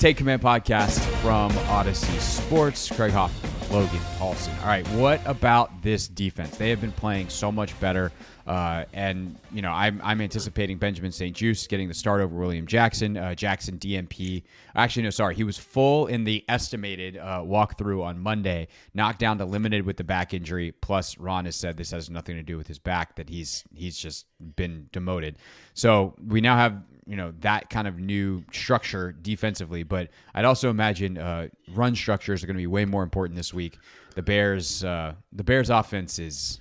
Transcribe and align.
Take 0.00 0.16
Command 0.16 0.40
podcast 0.40 0.98
from 1.20 1.50
Audacy 1.68 2.18
Sports. 2.20 2.88
Craig 2.90 3.12
Hoffman, 3.12 3.70
Logan 3.70 3.98
Paulsen. 4.16 4.58
All 4.62 4.68
right, 4.68 4.88
what 4.92 5.20
about 5.26 5.82
this 5.82 6.08
defense? 6.08 6.56
They 6.56 6.70
have 6.70 6.80
been 6.80 6.90
playing 6.90 7.28
so 7.28 7.52
much 7.52 7.78
better. 7.80 8.10
Uh, 8.50 8.84
and, 8.92 9.36
you 9.52 9.62
know, 9.62 9.70
I'm, 9.70 10.00
I'm 10.02 10.20
anticipating 10.20 10.76
Benjamin 10.76 11.12
St. 11.12 11.36
Juste 11.36 11.68
getting 11.68 11.86
the 11.86 11.94
start 11.94 12.20
over 12.20 12.36
William 12.36 12.66
Jackson. 12.66 13.16
Uh, 13.16 13.32
Jackson 13.32 13.78
DNP. 13.78 14.42
Actually, 14.74 15.04
no, 15.04 15.10
sorry. 15.10 15.36
He 15.36 15.44
was 15.44 15.56
full 15.56 16.08
in 16.08 16.24
the 16.24 16.44
estimated 16.48 17.16
uh, 17.16 17.44
walkthrough 17.44 18.02
on 18.02 18.18
Monday, 18.18 18.66
knocked 18.92 19.20
down 19.20 19.38
to 19.38 19.44
limited 19.44 19.86
with 19.86 19.98
the 19.98 20.02
back 20.02 20.34
injury. 20.34 20.72
Plus, 20.72 21.16
Ron 21.16 21.44
has 21.44 21.54
said 21.54 21.76
this 21.76 21.92
has 21.92 22.10
nothing 22.10 22.34
to 22.34 22.42
do 22.42 22.56
with 22.56 22.66
his 22.66 22.80
back, 22.80 23.14
that 23.14 23.28
he's 23.28 23.62
he's 23.72 23.96
just 23.96 24.26
been 24.56 24.88
demoted. 24.90 25.36
So 25.74 26.16
we 26.26 26.40
now 26.40 26.56
have 26.56 26.82
you 27.06 27.14
know 27.14 27.32
that 27.42 27.70
kind 27.70 27.86
of 27.86 28.00
new 28.00 28.42
structure 28.50 29.12
defensively. 29.12 29.84
But 29.84 30.08
I'd 30.34 30.44
also 30.44 30.70
imagine 30.70 31.18
uh, 31.18 31.50
run 31.72 31.94
structures 31.94 32.42
are 32.42 32.48
going 32.48 32.56
to 32.56 32.62
be 32.62 32.66
way 32.66 32.84
more 32.84 33.04
important 33.04 33.36
this 33.36 33.54
week. 33.54 33.78
The 34.16 34.22
Bears, 34.22 34.82
uh, 34.82 35.14
the 35.30 35.44
Bears 35.44 35.70
offense 35.70 36.18
is, 36.18 36.60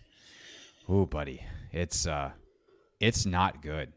oh, 0.88 1.08
buddy, 1.08 1.44
it's 1.72 2.08
uh, 2.08 2.32
it's 3.00 3.26
not 3.26 3.62
good. 3.62 3.94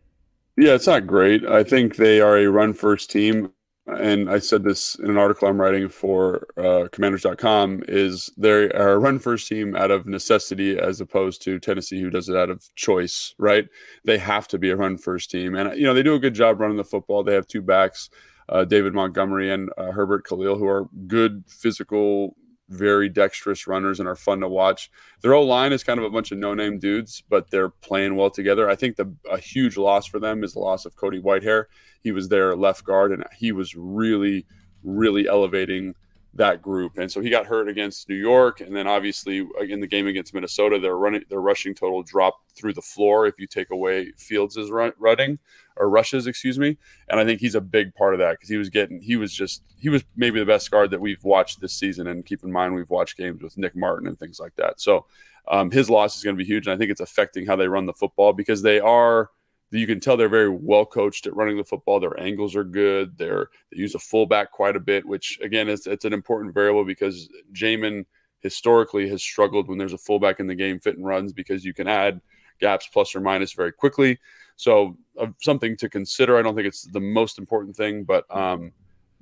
Yeah, 0.56 0.74
it's 0.74 0.86
not 0.86 1.06
great. 1.06 1.46
I 1.46 1.64
think 1.64 1.96
they 1.96 2.20
are 2.20 2.36
a 2.36 2.46
run 2.46 2.74
first 2.74 3.10
team 3.10 3.52
and 3.86 4.30
I 4.30 4.38
said 4.38 4.62
this 4.62 4.94
in 4.96 5.10
an 5.10 5.18
article 5.18 5.48
I'm 5.48 5.60
writing 5.60 5.88
for 5.88 6.46
uh, 6.56 6.86
commanders.com, 6.92 7.82
is 7.88 8.30
they 8.36 8.70
are 8.70 8.92
a 8.92 8.98
run 8.98 9.18
first 9.18 9.48
team 9.48 9.74
out 9.74 9.90
of 9.90 10.06
necessity 10.06 10.78
as 10.78 11.00
opposed 11.00 11.42
to 11.42 11.58
Tennessee, 11.58 12.00
who 12.00 12.10
does 12.10 12.28
it 12.28 12.36
out 12.36 12.48
of 12.48 12.72
choice, 12.76 13.34
right? 13.38 13.66
They 14.04 14.18
have 14.18 14.46
to 14.48 14.58
be 14.58 14.70
a 14.70 14.76
run 14.76 14.98
first 14.98 15.30
team. 15.30 15.56
And, 15.56 15.76
you 15.76 15.84
know, 15.84 15.94
they 15.94 16.04
do 16.04 16.14
a 16.14 16.20
good 16.20 16.34
job 16.34 16.60
running 16.60 16.76
the 16.76 16.84
football. 16.84 17.24
They 17.24 17.34
have 17.34 17.48
two 17.48 17.62
backs, 17.62 18.08
uh, 18.48 18.64
David 18.64 18.94
Montgomery 18.94 19.50
and 19.50 19.68
uh, 19.76 19.90
Herbert 19.90 20.24
Khalil, 20.26 20.58
who 20.58 20.68
are 20.68 20.88
good 21.08 21.42
physical 21.48 22.36
very 22.68 23.08
dexterous 23.08 23.66
runners 23.66 24.00
and 24.00 24.08
are 24.08 24.16
fun 24.16 24.40
to 24.40 24.48
watch. 24.48 24.90
Their 25.20 25.32
whole 25.32 25.46
line 25.46 25.72
is 25.72 25.84
kind 25.84 25.98
of 25.98 26.06
a 26.06 26.10
bunch 26.10 26.32
of 26.32 26.38
no-name 26.38 26.78
dudes, 26.78 27.22
but 27.28 27.50
they're 27.50 27.68
playing 27.68 28.16
well 28.16 28.30
together. 28.30 28.68
I 28.68 28.76
think 28.76 28.96
the 28.96 29.12
a 29.30 29.38
huge 29.38 29.76
loss 29.76 30.06
for 30.06 30.18
them 30.18 30.42
is 30.42 30.54
the 30.54 30.60
loss 30.60 30.86
of 30.86 30.96
Cody 30.96 31.20
Whitehair. 31.20 31.64
He 32.02 32.12
was 32.12 32.28
their 32.28 32.56
left 32.56 32.84
guard, 32.84 33.12
and 33.12 33.24
he 33.36 33.52
was 33.52 33.74
really, 33.74 34.46
really 34.82 35.28
elevating 35.28 35.94
that 36.34 36.62
group. 36.62 36.96
And 36.96 37.10
so 37.10 37.20
he 37.20 37.28
got 37.28 37.46
hurt 37.46 37.68
against 37.68 38.08
New 38.08 38.16
York, 38.16 38.60
and 38.60 38.74
then 38.74 38.86
obviously 38.86 39.46
in 39.68 39.80
the 39.80 39.86
game 39.86 40.06
against 40.06 40.32
Minnesota, 40.32 40.78
their 40.78 40.96
running 40.96 41.24
their 41.28 41.40
rushing 41.40 41.74
total 41.74 42.02
dropped 42.02 42.52
through 42.56 42.72
the 42.72 42.82
floor 42.82 43.26
if 43.26 43.34
you 43.38 43.46
take 43.46 43.70
away 43.70 44.12
Fields' 44.16 44.70
run, 44.70 44.92
running 44.98 45.38
or 45.76 45.90
rushes, 45.90 46.26
excuse 46.26 46.58
me. 46.58 46.78
And 47.08 47.20
I 47.20 47.24
think 47.24 47.40
he's 47.40 47.54
a 47.54 47.60
big 47.60 47.94
part 47.94 48.14
of 48.14 48.20
that 48.20 48.32
because 48.32 48.48
he 48.48 48.56
was 48.56 48.70
getting 48.70 49.00
he 49.00 49.16
was 49.16 49.32
just 49.32 49.62
he 49.76 49.90
was 49.90 50.04
maybe 50.16 50.38
the 50.38 50.46
best 50.46 50.70
guard 50.70 50.90
that 50.90 51.00
we've 51.00 51.22
watched 51.22 51.60
this 51.60 51.74
season. 51.74 52.06
And 52.06 52.24
keep 52.24 52.42
in 52.44 52.52
mind 52.52 52.74
we've 52.74 52.90
watched 52.90 53.18
games 53.18 53.42
with 53.42 53.58
Nick 53.58 53.76
Martin 53.76 54.08
and 54.08 54.18
things 54.18 54.40
like 54.40 54.56
that. 54.56 54.80
So 54.80 55.06
um, 55.48 55.70
his 55.70 55.90
loss 55.90 56.16
is 56.16 56.22
going 56.22 56.36
to 56.36 56.42
be 56.42 56.48
huge, 56.48 56.66
and 56.66 56.74
I 56.74 56.78
think 56.78 56.90
it's 56.90 57.00
affecting 57.00 57.46
how 57.46 57.56
they 57.56 57.68
run 57.68 57.84
the 57.84 57.92
football 57.92 58.32
because 58.32 58.62
they 58.62 58.80
are 58.80 59.30
you 59.78 59.86
can 59.86 60.00
tell 60.00 60.16
they're 60.16 60.28
very 60.28 60.50
well 60.50 60.84
coached 60.84 61.26
at 61.26 61.34
running 61.34 61.56
the 61.56 61.64
football. 61.64 62.00
Their 62.00 62.18
angles 62.20 62.54
are 62.54 62.64
good. 62.64 63.16
They're 63.16 63.48
they 63.70 63.78
use 63.78 63.94
a 63.94 63.98
fullback 63.98 64.50
quite 64.50 64.76
a 64.76 64.80
bit, 64.80 65.06
which 65.06 65.38
again 65.42 65.68
is 65.68 65.86
it's 65.86 66.04
an 66.04 66.12
important 66.12 66.54
variable 66.54 66.84
because 66.84 67.28
Jamin 67.52 68.04
historically 68.40 69.08
has 69.08 69.22
struggled 69.22 69.68
when 69.68 69.78
there's 69.78 69.92
a 69.92 69.98
fullback 69.98 70.40
in 70.40 70.46
the 70.46 70.54
game 70.54 70.78
fit 70.78 70.96
and 70.96 71.06
runs 71.06 71.32
because 71.32 71.64
you 71.64 71.72
can 71.72 71.88
add 71.88 72.20
gaps 72.60 72.88
plus 72.92 73.14
or 73.14 73.20
minus 73.20 73.52
very 73.52 73.72
quickly. 73.72 74.18
So 74.56 74.96
uh, 75.18 75.28
something 75.40 75.76
to 75.78 75.88
consider. 75.88 76.36
I 76.36 76.42
don't 76.42 76.54
think 76.54 76.68
it's 76.68 76.82
the 76.82 77.00
most 77.00 77.38
important 77.38 77.76
thing, 77.76 78.04
but 78.04 78.24
um, 78.34 78.72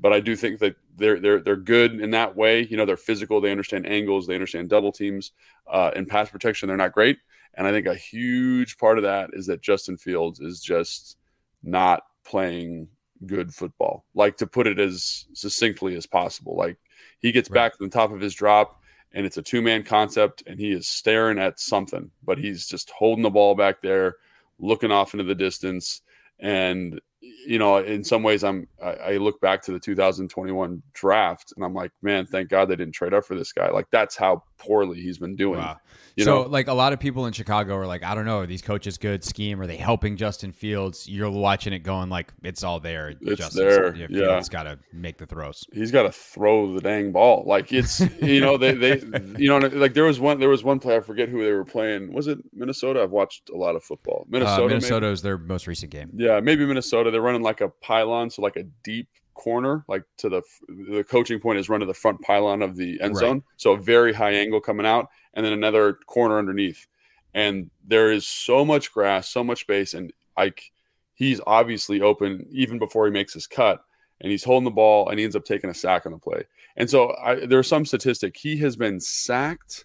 but 0.01 0.13
I 0.13 0.21
do 0.21 0.35
think 0.35 0.59
that 0.61 0.77
they're 0.97 1.21
they're 1.21 1.41
they're 1.41 1.57
good 1.57 2.01
in 2.01 2.11
that 2.11 2.35
way. 2.35 2.67
You 2.67 2.77
know, 2.77 2.87
they're 2.87 2.97
physical. 2.97 3.41
They 3.41 3.51
understand 3.51 3.87
angles. 3.87 4.27
They 4.27 4.35
understand 4.35 4.69
double 4.69 4.93
teams. 4.93 5.33
Uh, 5.67 5.91
in 5.95 6.07
pass 6.07 6.31
protection, 6.31 6.69
they're 6.69 6.77
not 6.77 6.93
great. 6.93 7.19
And 7.55 7.67
I 7.67 7.73
think 7.73 7.87
a 7.87 7.95
huge 7.95 8.79
part 8.79 8.99
of 8.99 9.05
that 9.05 9.31
is 9.33 9.47
that 9.47 9.61
Justin 9.61 9.97
Fields 9.97 10.41
is 10.41 10.61
just 10.61 11.17
not 11.63 12.05
playing 12.25 12.89
good 13.27 13.55
football. 13.55 14.05
Like 14.15 14.37
to 14.39 14.47
put 14.47 14.67
it 14.67 14.79
as 14.79 15.27
succinctly 15.35 15.97
as 15.97 16.07
possible. 16.07 16.57
Like 16.57 16.79
he 17.19 17.33
gets 17.33 17.51
right. 17.51 17.55
back 17.55 17.73
to 17.73 17.85
the 17.85 17.91
top 17.91 18.13
of 18.13 18.21
his 18.21 18.35
drop 18.35 18.81
and 19.13 19.27
it's 19.27 19.37
a 19.37 19.43
two 19.43 19.61
man 19.61 19.83
concept 19.83 20.43
and 20.47 20.59
he 20.59 20.73
is 20.73 20.89
staring 20.89 21.39
at 21.39 21.61
something, 21.61 22.11
but 22.25 22.39
he's 22.39 22.67
just 22.67 22.91
holding 22.91 23.23
the 23.23 23.31
ball 23.31 23.55
back 23.55 23.83
there, 23.83 24.17
looking 24.59 24.93
off 24.93 25.13
into 25.13 25.25
the 25.25 25.35
distance. 25.35 26.03
And 26.39 27.01
you 27.47 27.59
know, 27.59 27.79
in 27.79 28.05
some 28.05 28.23
ways, 28.23 28.45
I'm 28.45 28.67
I, 28.83 28.91
I, 28.91 29.17
look 29.17 29.41
back 29.41 29.63
to 29.63 29.73
the 29.73 29.81
2021 29.81 30.83
draft 30.93 31.53
and 31.57 31.65
I'm 31.65 31.75
like, 31.75 31.93
man, 32.03 32.27
thank 32.27 32.49
God 32.49 32.67
they 32.67 32.77
didn't 32.77 32.95
trade 32.95 33.15
up 33.15 33.25
for 33.25 33.35
this 33.35 33.53
guy. 33.53 33.71
Like 33.71 33.87
that's 33.91 34.17
how 34.17 34.45
poorly 34.61 35.01
he's 35.01 35.19
been 35.19 35.37
doing. 35.37 35.59
Wow. 35.59 35.81
You 36.17 36.25
so, 36.25 36.43
know? 36.43 36.49
like 36.49 36.69
a 36.69 36.75
lot 36.75 36.93
of 36.93 37.01
people 37.01 37.27
in 37.27 37.33
Chicago 37.33 37.77
are 37.77 37.87
like, 37.87 38.03
I 38.03 38.15
don't 38.15 38.25
know, 38.25 38.41
are 38.41 38.47
these 38.47 38.63
coaches 38.63 38.99
good 38.99 39.25
scheme? 39.25 39.61
Are 39.61 39.67
they 39.67 39.77
helping 39.77 40.17
Justin 40.17 40.53
Fields? 40.53 41.09
You're 41.09 41.31
watching 41.31 41.73
it 41.73 41.81
going 41.81 42.11
like 42.11 42.33
it's 42.43 42.63
all 42.63 42.81
there. 42.81 43.15
It's 43.21 43.39
Justin's, 43.39 43.55
there. 43.55 43.95
Yeah, 43.95 44.07
yeah. 44.11 44.27
Fields 44.27 44.49
got 44.49 44.65
to 44.65 44.79
make 44.93 45.19
the 45.19 45.27
throws. 45.27 45.65
He's 45.73 45.91
got 45.91 46.03
to 46.03 46.13
throw 46.13 46.75
the 46.75 46.81
dang 46.81 47.13
ball. 47.13 47.45
Like 47.47 47.73
it's 47.73 48.01
you 48.23 48.41
know 48.41 48.57
they 48.57 48.73
they 48.73 49.03
you 49.39 49.49
know 49.49 49.59
like 49.59 49.95
there 49.95 50.05
was 50.05 50.21
one 50.21 50.39
there 50.41 50.49
was 50.49 50.63
one 50.63 50.79
play 50.79 50.97
I 50.97 51.01
forget 51.01 51.29
who 51.29 51.43
they 51.43 51.53
were 51.53 51.65
playing. 51.65 52.13
Was 52.13 52.27
it 52.27 52.39
Minnesota? 52.53 53.03
I've 53.03 53.11
watched 53.11 53.51
a 53.51 53.57
lot 53.57 53.77
of 53.77 53.83
football. 53.83 54.27
Minnesota. 54.29 54.65
Uh, 54.65 54.69
Minnesota 54.69 55.07
is 55.09 55.23
their 55.23 55.39
most 55.39 55.67
recent 55.67 55.91
game. 55.91 56.11
Yeah, 56.15 56.41
maybe 56.41 56.67
Minnesota. 56.67 57.11
They're 57.11 57.21
running 57.21 57.43
like 57.43 57.61
a 57.61 57.69
pylon, 57.69 58.31
so 58.31 58.43
like 58.43 58.57
a 58.57 58.65
deep 58.85 59.09
corner, 59.35 59.85
like 59.89 60.05
to 60.19 60.29
the 60.29 60.43
the 60.69 61.05
coaching 61.05 61.41
point 61.41 61.59
is 61.59 61.69
run 61.69 61.81
to 61.81 61.87
the 61.87 61.95
front 61.95 62.21
pylon 62.23 62.63
of 62.63 62.77
the 62.77 63.01
end 63.01 63.17
zone. 63.17 63.37
Right. 63.37 63.43
So 63.57 63.73
a 63.73 63.79
very 63.79 64.13
high 64.13 64.33
angle 64.33 64.61
coming 64.61 64.87
out, 64.87 65.09
and 65.35 65.45
then 65.45 65.53
another 65.53 65.95
corner 66.07 66.39
underneath. 66.39 66.87
And 67.33 67.71
there 67.87 68.11
is 68.11 68.27
so 68.27 68.65
much 68.65 68.93
grass, 68.93 69.29
so 69.29 69.45
much 69.45 69.61
space, 69.61 69.95
and 69.95 70.13
like 70.37 70.73
he's 71.15 71.41
obviously 71.47 72.01
open 72.01 72.47
even 72.51 72.79
before 72.79 73.07
he 73.07 73.13
makes 73.13 73.35
his 73.35 73.47
cut, 73.47 73.83
and 74.21 74.31
he's 74.31 74.45
holding 74.45 74.65
the 74.65 74.71
ball, 74.71 75.09
and 75.09 75.19
he 75.19 75.25
ends 75.25 75.37
up 75.37 75.45
taking 75.45 75.71
a 75.71 75.75
sack 75.75 76.07
on 76.07 76.13
the 76.13 76.19
play. 76.19 76.45
And 76.77 76.89
so 76.89 77.15
I, 77.23 77.47
there's 77.47 77.69
some 77.69 77.85
statistic 77.85 78.37
he 78.37 78.57
has 78.59 78.77
been 78.77 79.01
sacked, 79.01 79.85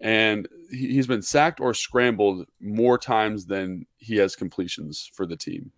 and 0.00 0.48
he's 0.70 1.06
been 1.06 1.22
sacked 1.22 1.60
or 1.60 1.74
scrambled 1.74 2.46
more 2.60 2.98
times 2.98 3.46
than 3.46 3.86
he 3.98 4.16
has 4.16 4.34
completions 4.36 5.10
for 5.12 5.26
the 5.26 5.36
team 5.36 5.70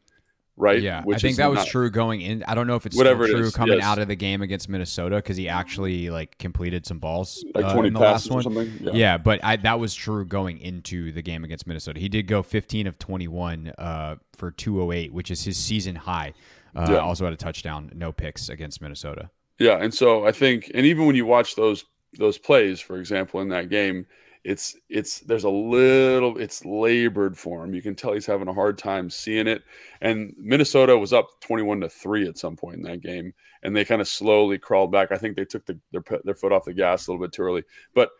right? 0.56 0.81
Yeah, 0.81 1.03
Which 1.03 1.17
I 1.17 1.20
think 1.20 1.37
that 1.37 1.50
was 1.50 1.58
not, 1.58 1.67
true 1.69 1.91
going 1.91 2.20
in. 2.20 2.43
I 2.44 2.55
don't 2.55 2.67
know 2.67 2.76
if 2.76 2.87
it's 2.87 2.97
whatever 2.97 3.26
true 3.26 3.47
it 3.47 3.55
coming 3.55 3.79
yes. 3.79 3.85
out 3.85 3.99
of 3.99 4.08
the 4.08 4.17
game 4.17 4.43
against 4.43 4.69
Minnesota 4.69 5.17
because 5.17 5.37
he 5.37 5.49
actually 5.49 6.11
like 6.11 6.38
completed 6.38 6.87
some 6.87 6.99
balls 6.99 7.44
like 7.55 7.64
uh, 7.64 7.75
twenty 7.75 7.91
passes 7.91 8.31
or 8.31 8.43
something. 8.43 8.73
Yeah, 8.81 8.93
yeah 8.94 9.19
but 9.19 9.44
I, 9.44 9.56
that 9.56 9.79
was 9.79 9.94
true 9.94 10.25
going 10.25 10.58
into 10.58 11.12
the 11.12 11.23
game 11.23 11.44
against 11.44 11.67
Minnesota. 11.67 12.00
He 12.00 12.08
did 12.08 12.26
go 12.26 12.43
fifteen 12.43 12.87
of 12.87 12.99
twenty 12.99 13.29
one 13.29 13.73
uh, 13.79 14.17
for 14.35 14.50
two 14.50 14.82
oh 14.82 14.93
eight, 14.93 15.12
which 15.12 15.31
is 15.31 15.44
his 15.44 15.56
season 15.56 15.94
high. 15.94 16.32
Uh, 16.75 16.87
yeah. 16.91 16.97
Also 16.99 17.25
had 17.25 17.32
a 17.32 17.37
touchdown, 17.37 17.91
no 17.94 18.12
picks 18.12 18.49
against 18.49 18.82
Minnesota. 18.82 19.31
Yeah, 19.59 19.79
and 19.79 19.93
so 19.93 20.26
I 20.26 20.32
think, 20.32 20.70
and 20.75 20.85
even 20.85 21.06
when 21.06 21.17
you 21.17 21.25
watch 21.25 21.56
those 21.56 21.85
those 22.19 22.38
plays, 22.38 22.81
for 22.81 22.99
example, 22.99 23.41
in 23.41 23.49
that 23.49 23.69
game, 23.69 24.06
it's 24.46 24.76
it's 24.88 25.20
there's 25.20 25.43
a 25.43 25.50
little 25.50 26.38
it's 26.38 26.64
labored 26.64 27.37
for 27.37 27.64
him. 27.64 27.75
You 27.75 27.82
can 27.82 27.96
tell 27.96 28.12
he's 28.12 28.26
having 28.26 28.46
a 28.46 28.54
hard 28.54 28.78
time 28.78 29.10
seeing 29.10 29.48
it. 29.48 29.64
And 30.00 30.34
Minnesota 30.38 30.96
was 30.96 31.12
up 31.12 31.28
21 31.40 31.81
to 31.81 31.88
3 31.88 32.28
at 32.28 32.38
some 32.38 32.54
point 32.54 32.76
in 32.76 32.82
that 32.82 33.00
game 33.00 33.34
and 33.64 33.75
they 33.75 33.84
kind 33.84 34.00
of 34.00 34.06
slowly 34.06 34.56
crawled 34.56 34.93
back. 34.93 35.10
I 35.10 35.19
think 35.19 35.34
they 35.34 35.44
took 35.44 35.66
the, 35.66 35.76
their 35.90 36.02
their 36.25 36.37
foot 36.37 36.52
off 36.52 36.64
the 36.64 36.72
gas 36.72 37.06
a 37.06 37.10
little 37.10 37.26
bit 37.26 37.32
too 37.32 37.43
early. 37.43 37.64
But 37.93 38.10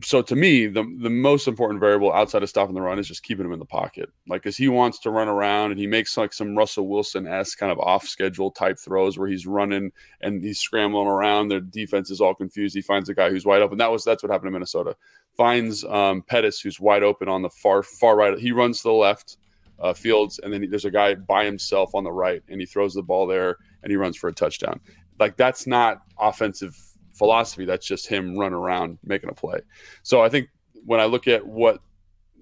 so 0.00 0.22
to 0.22 0.34
me, 0.34 0.66
the 0.66 0.82
the 1.00 1.10
most 1.10 1.46
important 1.46 1.78
variable 1.78 2.12
outside 2.12 2.42
of 2.42 2.48
stopping 2.48 2.74
the 2.74 2.80
run 2.80 2.98
is 2.98 3.06
just 3.06 3.22
keeping 3.22 3.44
him 3.44 3.52
in 3.52 3.58
the 3.58 3.64
pocket. 3.64 4.08
Like, 4.26 4.42
cause 4.42 4.56
he 4.56 4.68
wants 4.68 4.98
to 5.00 5.10
run 5.10 5.28
around 5.28 5.70
and 5.70 5.78
he 5.78 5.86
makes 5.86 6.16
like 6.16 6.32
some 6.32 6.56
Russell 6.56 6.88
Wilson 6.88 7.26
s 7.26 7.54
kind 7.54 7.70
of 7.70 7.78
off 7.78 8.06
schedule 8.06 8.50
type 8.50 8.78
throws 8.78 9.18
where 9.18 9.28
he's 9.28 9.46
running 9.46 9.92
and 10.20 10.42
he's 10.42 10.60
scrambling 10.60 11.08
around. 11.08 11.48
Their 11.48 11.60
defense 11.60 12.10
is 12.10 12.20
all 12.20 12.34
confused. 12.34 12.74
He 12.74 12.80
finds 12.82 13.08
a 13.08 13.14
guy 13.14 13.30
who's 13.30 13.44
wide 13.44 13.60
open. 13.60 13.78
That 13.78 13.90
was 13.90 14.02
that's 14.02 14.22
what 14.22 14.32
happened 14.32 14.48
in 14.48 14.54
Minnesota. 14.54 14.96
Finds 15.36 15.84
um, 15.84 16.22
Pettis 16.22 16.60
who's 16.60 16.80
wide 16.80 17.02
open 17.02 17.28
on 17.28 17.42
the 17.42 17.50
far 17.50 17.82
far 17.82 18.16
right. 18.16 18.38
He 18.38 18.52
runs 18.52 18.78
to 18.78 18.88
the 18.88 18.94
left. 18.94 19.36
Uh, 19.78 19.92
Fields, 19.92 20.38
and 20.38 20.52
then 20.52 20.64
there's 20.70 20.84
a 20.84 20.92
guy 20.92 21.16
by 21.16 21.44
himself 21.44 21.92
on 21.96 22.04
the 22.04 22.12
right, 22.12 22.40
and 22.48 22.60
he 22.60 22.66
throws 22.66 22.94
the 22.94 23.02
ball 23.02 23.26
there, 23.26 23.56
and 23.82 23.90
he 23.90 23.96
runs 23.96 24.16
for 24.16 24.28
a 24.28 24.32
touchdown. 24.32 24.78
Like 25.18 25.36
that's 25.36 25.66
not 25.66 26.02
offensive 26.20 26.78
philosophy. 27.22 27.64
That's 27.64 27.86
just 27.86 28.08
him 28.08 28.36
running 28.36 28.58
around 28.58 28.98
making 29.04 29.30
a 29.30 29.32
play. 29.32 29.60
So 30.02 30.22
I 30.22 30.28
think 30.28 30.48
when 30.84 30.98
I 30.98 31.04
look 31.04 31.28
at 31.28 31.46
what 31.46 31.80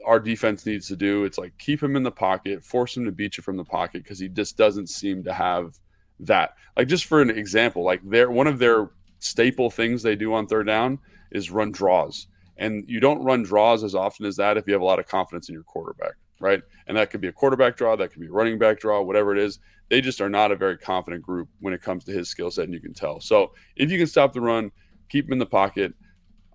our 0.06 0.18
defense 0.18 0.64
needs 0.64 0.88
to 0.88 0.96
do, 0.96 1.24
it's 1.24 1.36
like 1.36 1.52
keep 1.58 1.82
him 1.82 1.96
in 1.96 2.02
the 2.02 2.10
pocket, 2.10 2.64
force 2.64 2.96
him 2.96 3.04
to 3.04 3.12
beat 3.12 3.36
you 3.36 3.42
from 3.42 3.58
the 3.58 3.64
pocket 3.64 4.02
because 4.02 4.18
he 4.18 4.26
just 4.26 4.56
doesn't 4.56 4.88
seem 4.88 5.22
to 5.24 5.34
have 5.34 5.78
that. 6.20 6.54
Like 6.78 6.88
just 6.88 7.04
for 7.04 7.20
an 7.20 7.28
example, 7.28 7.84
like 7.84 8.00
their 8.08 8.30
one 8.30 8.46
of 8.46 8.58
their 8.58 8.88
staple 9.18 9.68
things 9.68 10.02
they 10.02 10.16
do 10.16 10.32
on 10.32 10.46
third 10.46 10.66
down 10.66 10.98
is 11.30 11.50
run 11.50 11.72
draws. 11.72 12.28
And 12.56 12.82
you 12.88 13.00
don't 13.00 13.22
run 13.22 13.42
draws 13.42 13.84
as 13.84 13.94
often 13.94 14.24
as 14.24 14.36
that 14.36 14.56
if 14.56 14.66
you 14.66 14.72
have 14.72 14.80
a 14.80 14.86
lot 14.86 14.98
of 14.98 15.06
confidence 15.06 15.50
in 15.50 15.52
your 15.52 15.64
quarterback, 15.64 16.14
right? 16.40 16.62
And 16.86 16.96
that 16.96 17.10
could 17.10 17.20
be 17.20 17.28
a 17.28 17.32
quarterback 17.32 17.76
draw, 17.76 17.94
that 17.96 18.10
could 18.10 18.20
be 18.20 18.26
a 18.26 18.32
running 18.32 18.58
back 18.58 18.80
draw, 18.80 19.00
whatever 19.02 19.32
it 19.32 19.38
is 19.38 19.60
they 19.90 20.00
just 20.00 20.20
are 20.20 20.30
not 20.30 20.52
a 20.52 20.56
very 20.56 20.78
confident 20.78 21.22
group 21.22 21.48
when 21.58 21.74
it 21.74 21.82
comes 21.82 22.04
to 22.04 22.12
his 22.12 22.28
skill 22.28 22.50
set, 22.50 22.64
and 22.64 22.72
you 22.72 22.80
can 22.80 22.94
tell. 22.94 23.20
So 23.20 23.52
if 23.76 23.90
you 23.90 23.98
can 23.98 24.06
stop 24.06 24.32
the 24.32 24.40
run, 24.40 24.70
keep 25.08 25.26
him 25.26 25.32
in 25.32 25.38
the 25.38 25.46
pocket. 25.46 25.92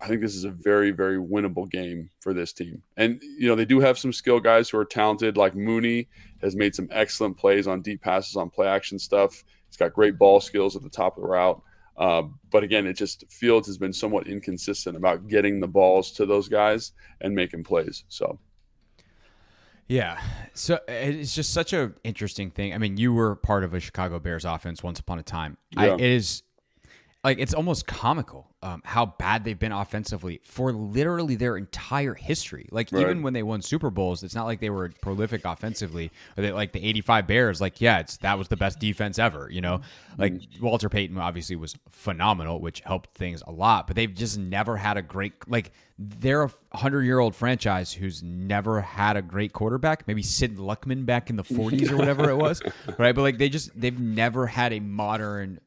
I 0.01 0.07
think 0.07 0.21
this 0.21 0.35
is 0.35 0.45
a 0.45 0.51
very, 0.51 0.91
very 0.91 1.17
winnable 1.17 1.69
game 1.69 2.09
for 2.21 2.33
this 2.33 2.53
team. 2.53 2.81
And, 2.97 3.21
you 3.21 3.47
know, 3.47 3.55
they 3.55 3.65
do 3.65 3.79
have 3.81 3.97
some 3.97 4.13
skill 4.13 4.39
guys 4.39 4.69
who 4.69 4.77
are 4.77 4.85
talented, 4.85 5.37
like 5.37 5.55
Mooney 5.55 6.07
has 6.41 6.55
made 6.55 6.75
some 6.75 6.87
excellent 6.91 7.37
plays 7.37 7.67
on 7.67 7.81
deep 7.81 8.01
passes, 8.01 8.35
on 8.35 8.49
play 8.49 8.67
action 8.67 8.97
stuff. 8.97 9.43
He's 9.67 9.77
got 9.77 9.93
great 9.93 10.17
ball 10.17 10.39
skills 10.39 10.75
at 10.75 10.81
the 10.81 10.89
top 10.89 11.17
of 11.17 11.23
the 11.23 11.27
route. 11.27 11.61
Uh, 11.97 12.23
but 12.51 12.63
again, 12.63 12.85
it 12.85 12.93
just 12.93 13.23
Fields 13.29 13.67
has 13.67 13.77
been 13.77 13.93
somewhat 13.93 14.27
inconsistent 14.27 14.97
about 14.97 15.27
getting 15.27 15.59
the 15.59 15.67
balls 15.67 16.11
to 16.13 16.25
those 16.25 16.47
guys 16.49 16.91
and 17.21 17.33
making 17.33 17.63
plays. 17.63 18.03
So 18.09 18.37
yeah. 19.87 20.19
So 20.53 20.79
it's 20.87 21.35
just 21.35 21.53
such 21.53 21.73
a 21.73 21.93
interesting 22.03 22.51
thing. 22.51 22.73
I 22.73 22.77
mean, 22.77 22.97
you 22.97 23.13
were 23.13 23.35
part 23.35 23.63
of 23.63 23.73
a 23.73 23.79
Chicago 23.79 24.19
Bears 24.19 24.45
offense 24.45 24.83
once 24.83 24.99
upon 24.99 25.19
a 25.19 25.23
time. 25.23 25.57
Yeah. 25.71 25.81
I, 25.81 25.93
it 25.95 26.01
is 26.01 26.43
like 27.25 27.39
it's 27.39 27.55
almost 27.55 27.87
comical 27.87 28.53
um, 28.61 28.81
how 28.85 29.05
bad 29.05 29.43
they've 29.43 29.57
been 29.57 29.71
offensively 29.71 30.41
for 30.43 30.71
literally 30.71 31.35
their 31.35 31.57
entire 31.57 32.13
history. 32.13 32.67
Like 32.71 32.91
right. 32.91 33.01
even 33.01 33.23
when 33.23 33.33
they 33.33 33.43
won 33.43 33.61
Super 33.61 33.89
Bowls, 33.89 34.23
it's 34.23 34.35
not 34.35 34.45
like 34.45 34.59
they 34.59 34.69
were 34.69 34.91
prolific 35.01 35.43
offensively. 35.43 36.11
Or 36.37 36.43
they, 36.43 36.51
like 36.51 36.71
the 36.71 36.83
'85 36.85 37.27
Bears, 37.27 37.61
like 37.61 37.81
yeah, 37.81 37.99
it's 37.99 38.17
that 38.17 38.37
was 38.37 38.47
the 38.47 38.57
best 38.57 38.79
defense 38.79 39.17
ever. 39.17 39.49
You 39.51 39.61
know, 39.61 39.81
like 40.17 40.33
mm-hmm. 40.33 40.63
Walter 40.63 40.87
Payton 40.87 41.17
obviously 41.17 41.55
was 41.55 41.75
phenomenal, 41.89 42.59
which 42.59 42.81
helped 42.81 43.15
things 43.17 43.41
a 43.45 43.51
lot. 43.51 43.87
But 43.87 43.95
they've 43.95 44.13
just 44.13 44.37
never 44.37 44.77
had 44.77 44.97
a 44.97 45.01
great 45.01 45.33
like 45.47 45.71
they're 45.97 46.43
a 46.43 46.51
hundred 46.73 47.03
year 47.03 47.19
old 47.19 47.35
franchise 47.35 47.93
who's 47.93 48.21
never 48.21 48.81
had 48.81 49.15
a 49.15 49.21
great 49.21 49.53
quarterback. 49.53 50.07
Maybe 50.07 50.21
Sid 50.21 50.57
Luckman 50.57 51.05
back 51.05 51.29
in 51.29 51.37
the 51.37 51.43
40s 51.43 51.89
or 51.89 51.97
whatever 51.97 52.29
it 52.29 52.35
was, 52.35 52.61
right? 52.97 53.15
But 53.15 53.21
like 53.21 53.37
they 53.37 53.47
just 53.47 53.69
they've 53.79 53.97
never 53.97 54.45
had 54.45 54.73
a 54.73 54.79
modern, 54.79 55.59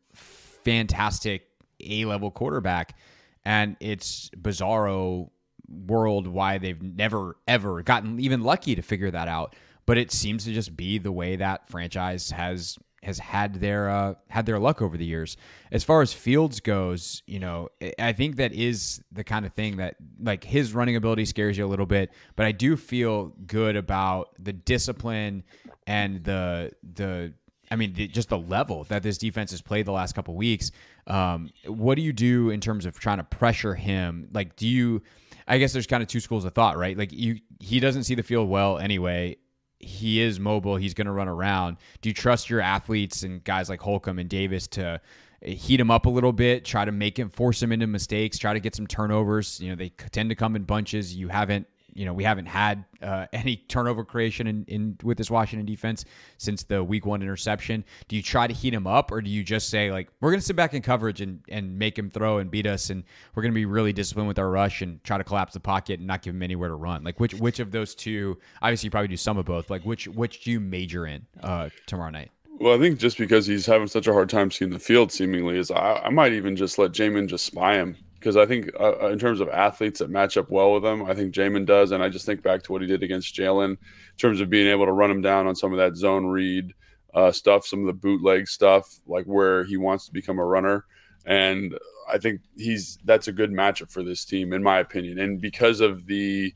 fantastic 0.68 1.48
a 1.80 2.04
level 2.04 2.30
quarterback, 2.30 2.96
and 3.44 3.76
it's 3.80 4.30
bizarro 4.30 5.30
world 5.68 6.26
why 6.26 6.58
they've 6.58 6.82
never 6.82 7.36
ever 7.46 7.82
gotten 7.82 8.18
even 8.20 8.42
lucky 8.42 8.74
to 8.74 8.82
figure 8.82 9.10
that 9.10 9.28
out. 9.28 9.56
But 9.86 9.96
it 9.96 10.12
seems 10.12 10.44
to 10.44 10.52
just 10.52 10.76
be 10.76 10.98
the 10.98 11.12
way 11.12 11.36
that 11.36 11.68
franchise 11.70 12.30
has 12.32 12.78
has 13.02 13.18
had 13.18 13.54
their 13.54 13.88
uh, 13.88 14.14
had 14.28 14.44
their 14.44 14.58
luck 14.58 14.82
over 14.82 14.98
the 14.98 15.06
years. 15.06 15.38
As 15.72 15.84
far 15.84 16.02
as 16.02 16.12
Fields 16.12 16.60
goes, 16.60 17.22
you 17.26 17.38
know, 17.38 17.68
I 17.98 18.12
think 18.12 18.36
that 18.36 18.52
is 18.52 19.02
the 19.10 19.24
kind 19.24 19.46
of 19.46 19.54
thing 19.54 19.78
that 19.78 19.96
like 20.20 20.44
his 20.44 20.74
running 20.74 20.96
ability 20.96 21.24
scares 21.24 21.56
you 21.56 21.64
a 21.64 21.68
little 21.68 21.86
bit, 21.86 22.10
but 22.36 22.44
I 22.44 22.52
do 22.52 22.76
feel 22.76 23.32
good 23.46 23.76
about 23.76 24.30
the 24.38 24.52
discipline 24.52 25.44
and 25.86 26.24
the 26.24 26.72
the 26.82 27.32
I 27.70 27.76
mean, 27.76 27.92
the, 27.92 28.08
just 28.08 28.28
the 28.28 28.38
level 28.38 28.84
that 28.84 29.02
this 29.02 29.18
defense 29.18 29.50
has 29.50 29.60
played 29.60 29.86
the 29.86 29.92
last 29.92 30.14
couple 30.14 30.34
weeks. 30.34 30.70
Um, 31.06 31.50
what 31.66 31.96
do 31.96 32.02
you 32.02 32.12
do 32.12 32.50
in 32.50 32.60
terms 32.60 32.86
of 32.86 32.98
trying 32.98 33.18
to 33.18 33.24
pressure 33.24 33.74
him? 33.74 34.28
Like, 34.32 34.56
do 34.56 34.66
you? 34.66 35.02
I 35.46 35.58
guess 35.58 35.72
there's 35.72 35.86
kind 35.86 36.02
of 36.02 36.08
two 36.08 36.20
schools 36.20 36.44
of 36.44 36.52
thought, 36.54 36.76
right? 36.76 36.96
Like, 36.96 37.12
you 37.12 37.40
he 37.60 37.80
doesn't 37.80 38.04
see 38.04 38.14
the 38.14 38.22
field 38.22 38.48
well 38.48 38.78
anyway. 38.78 39.36
He 39.80 40.20
is 40.20 40.40
mobile. 40.40 40.76
He's 40.76 40.94
going 40.94 41.06
to 41.06 41.12
run 41.12 41.28
around. 41.28 41.76
Do 42.00 42.08
you 42.08 42.14
trust 42.14 42.50
your 42.50 42.60
athletes 42.60 43.22
and 43.22 43.42
guys 43.44 43.68
like 43.68 43.80
Holcomb 43.80 44.18
and 44.18 44.28
Davis 44.28 44.66
to 44.68 45.00
heat 45.40 45.78
him 45.78 45.90
up 45.90 46.06
a 46.06 46.10
little 46.10 46.32
bit, 46.32 46.64
try 46.64 46.84
to 46.84 46.90
make 46.90 47.16
him 47.18 47.30
force 47.30 47.62
him 47.62 47.70
into 47.70 47.86
mistakes, 47.86 48.38
try 48.38 48.52
to 48.52 48.60
get 48.60 48.74
some 48.74 48.86
turnovers? 48.86 49.60
You 49.60 49.70
know, 49.70 49.76
they 49.76 49.90
tend 49.90 50.30
to 50.30 50.34
come 50.34 50.56
in 50.56 50.64
bunches. 50.64 51.14
You 51.14 51.28
haven't 51.28 51.66
you 51.98 52.04
know 52.04 52.12
we 52.12 52.22
haven't 52.22 52.46
had 52.46 52.84
uh, 53.02 53.26
any 53.32 53.56
turnover 53.56 54.04
creation 54.04 54.46
in, 54.46 54.64
in 54.68 54.96
with 55.02 55.18
this 55.18 55.30
Washington 55.30 55.66
defense 55.66 56.04
since 56.38 56.62
the 56.62 56.82
week 56.82 57.04
one 57.04 57.22
interception. 57.22 57.84
Do 58.06 58.16
you 58.16 58.22
try 58.22 58.46
to 58.46 58.54
heat 58.54 58.72
him 58.72 58.86
up, 58.86 59.10
or 59.10 59.20
do 59.20 59.28
you 59.28 59.42
just 59.42 59.68
say 59.68 59.90
like 59.90 60.08
we're 60.20 60.30
going 60.30 60.40
to 60.40 60.46
sit 60.46 60.56
back 60.56 60.74
in 60.74 60.82
coverage 60.82 61.20
and 61.20 61.40
and 61.48 61.78
make 61.78 61.98
him 61.98 62.10
throw 62.10 62.38
and 62.38 62.50
beat 62.50 62.66
us, 62.66 62.90
and 62.90 63.02
we're 63.34 63.42
going 63.42 63.52
to 63.52 63.56
be 63.56 63.66
really 63.66 63.92
disciplined 63.92 64.28
with 64.28 64.38
our 64.38 64.48
rush 64.48 64.80
and 64.80 65.02
try 65.02 65.18
to 65.18 65.24
collapse 65.24 65.54
the 65.54 65.60
pocket 65.60 65.98
and 65.98 66.06
not 66.06 66.22
give 66.22 66.34
him 66.34 66.42
anywhere 66.42 66.68
to 66.68 66.76
run? 66.76 67.02
Like 67.02 67.18
which 67.18 67.34
which 67.34 67.58
of 67.58 67.72
those 67.72 67.94
two? 67.94 68.38
Obviously, 68.62 68.86
you 68.86 68.90
probably 68.92 69.08
do 69.08 69.16
some 69.16 69.36
of 69.36 69.44
both. 69.44 69.68
Like 69.68 69.82
which 69.82 70.06
which 70.06 70.44
do 70.44 70.52
you 70.52 70.60
major 70.60 71.06
in 71.06 71.26
uh, 71.42 71.70
tomorrow 71.86 72.10
night? 72.10 72.30
Well, 72.60 72.74
I 72.74 72.78
think 72.78 72.98
just 72.98 73.18
because 73.18 73.46
he's 73.46 73.66
having 73.66 73.86
such 73.86 74.08
a 74.08 74.12
hard 74.12 74.28
time 74.28 74.50
seeing 74.50 74.72
the 74.72 74.80
field, 74.80 75.12
seemingly, 75.12 75.58
is 75.58 75.70
I, 75.70 76.02
I 76.04 76.10
might 76.10 76.32
even 76.32 76.56
just 76.56 76.76
let 76.76 76.90
Jamin 76.90 77.28
just 77.28 77.44
spy 77.44 77.74
him 77.74 77.96
because 78.18 78.36
I 78.36 78.46
think 78.46 78.70
uh, 78.78 78.94
uh, 79.02 79.08
in 79.08 79.18
terms 79.18 79.40
of 79.40 79.48
athletes 79.48 80.00
that 80.00 80.10
match 80.10 80.36
up 80.36 80.50
well 80.50 80.72
with 80.72 80.84
him, 80.84 81.04
I 81.04 81.14
think 81.14 81.34
Jamin 81.34 81.66
does, 81.66 81.92
and 81.92 82.02
I 82.02 82.08
just 82.08 82.26
think 82.26 82.42
back 82.42 82.62
to 82.64 82.72
what 82.72 82.82
he 82.82 82.88
did 82.88 83.02
against 83.02 83.34
Jalen 83.34 83.70
in 83.70 83.78
terms 84.16 84.40
of 84.40 84.50
being 84.50 84.66
able 84.66 84.86
to 84.86 84.92
run 84.92 85.10
him 85.10 85.22
down 85.22 85.46
on 85.46 85.54
some 85.54 85.72
of 85.72 85.78
that 85.78 85.96
zone 85.96 86.26
read 86.26 86.74
uh, 87.14 87.30
stuff, 87.30 87.66
some 87.66 87.80
of 87.80 87.86
the 87.86 87.92
bootleg 87.92 88.48
stuff, 88.48 89.00
like 89.06 89.24
where 89.26 89.64
he 89.64 89.76
wants 89.76 90.06
to 90.06 90.12
become 90.12 90.38
a 90.38 90.44
runner, 90.44 90.84
and 91.26 91.78
I 92.08 92.18
think 92.18 92.40
he's 92.56 92.98
that's 93.04 93.28
a 93.28 93.32
good 93.32 93.50
matchup 93.50 93.90
for 93.90 94.02
this 94.02 94.24
team, 94.24 94.52
in 94.52 94.62
my 94.62 94.78
opinion, 94.78 95.18
and 95.18 95.40
because 95.40 95.80
of 95.80 96.06
the 96.06 96.52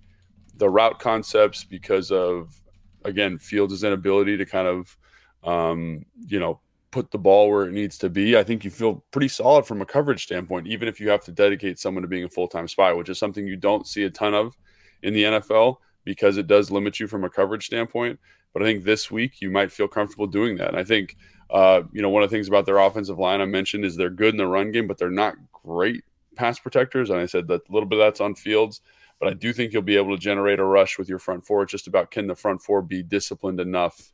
the 0.56 0.68
route 0.68 0.98
concepts, 0.98 1.64
because 1.64 2.10
of 2.10 2.60
again 3.04 3.38
Fields' 3.38 3.84
inability 3.84 4.36
to 4.36 4.46
kind 4.46 4.66
of 4.66 4.96
um, 5.44 6.04
you 6.26 6.40
know 6.40 6.60
put 6.92 7.10
the 7.10 7.18
ball 7.18 7.50
where 7.50 7.64
it 7.64 7.72
needs 7.72 7.98
to 7.98 8.08
be, 8.08 8.36
I 8.36 8.44
think 8.44 8.64
you 8.64 8.70
feel 8.70 9.04
pretty 9.10 9.28
solid 9.28 9.66
from 9.66 9.82
a 9.82 9.86
coverage 9.86 10.22
standpoint, 10.22 10.68
even 10.68 10.86
if 10.86 11.00
you 11.00 11.10
have 11.10 11.24
to 11.24 11.32
dedicate 11.32 11.78
someone 11.78 12.02
to 12.02 12.08
being 12.08 12.24
a 12.24 12.28
full 12.28 12.46
time 12.46 12.68
spy, 12.68 12.92
which 12.92 13.08
is 13.08 13.18
something 13.18 13.46
you 13.46 13.56
don't 13.56 13.86
see 13.86 14.04
a 14.04 14.10
ton 14.10 14.34
of 14.34 14.56
in 15.02 15.14
the 15.14 15.24
NFL 15.24 15.78
because 16.04 16.36
it 16.36 16.46
does 16.46 16.70
limit 16.70 17.00
you 17.00 17.08
from 17.08 17.24
a 17.24 17.30
coverage 17.30 17.66
standpoint. 17.66 18.20
But 18.52 18.62
I 18.62 18.66
think 18.66 18.84
this 18.84 19.10
week 19.10 19.40
you 19.40 19.50
might 19.50 19.72
feel 19.72 19.88
comfortable 19.88 20.26
doing 20.26 20.56
that. 20.58 20.68
And 20.68 20.76
I 20.76 20.84
think, 20.84 21.16
uh, 21.50 21.82
you 21.92 22.02
know, 22.02 22.10
one 22.10 22.22
of 22.22 22.30
the 22.30 22.36
things 22.36 22.48
about 22.48 22.66
their 22.66 22.78
offensive 22.78 23.18
line 23.18 23.40
I 23.40 23.46
mentioned 23.46 23.84
is 23.84 23.96
they're 23.96 24.10
good 24.10 24.34
in 24.34 24.38
the 24.38 24.46
run 24.46 24.70
game, 24.70 24.86
but 24.86 24.98
they're 24.98 25.10
not 25.10 25.34
great 25.52 26.04
pass 26.36 26.58
protectors. 26.58 27.10
And 27.10 27.18
I 27.18 27.26
said 27.26 27.48
that 27.48 27.68
a 27.68 27.72
little 27.72 27.88
bit 27.88 27.98
of 27.98 28.06
that's 28.06 28.20
on 28.20 28.34
fields. 28.34 28.80
But 29.18 29.30
I 29.30 29.34
do 29.34 29.52
think 29.52 29.72
you'll 29.72 29.82
be 29.82 29.96
able 29.96 30.16
to 30.16 30.20
generate 30.20 30.58
a 30.58 30.64
rush 30.64 30.98
with 30.98 31.08
your 31.08 31.20
front 31.20 31.46
four. 31.46 31.62
It's 31.62 31.72
just 31.72 31.86
about 31.86 32.10
can 32.10 32.26
the 32.26 32.34
front 32.34 32.60
four 32.60 32.82
be 32.82 33.02
disciplined 33.02 33.60
enough 33.60 34.12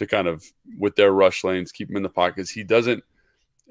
to 0.00 0.06
kind 0.06 0.26
of 0.26 0.50
with 0.78 0.96
their 0.96 1.12
rush 1.12 1.44
lanes 1.44 1.72
keep 1.72 1.90
him 1.90 1.96
in 1.96 2.02
the 2.02 2.08
pockets. 2.08 2.50
He 2.50 2.64
doesn't, 2.64 3.04